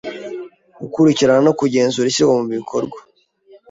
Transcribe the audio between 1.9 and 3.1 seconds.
ishyirwa mu bikorwa